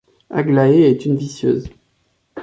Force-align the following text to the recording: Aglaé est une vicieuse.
Aglaé 0.31 0.89
est 0.89 1.05
une 1.05 1.15
vicieuse. 1.15 1.69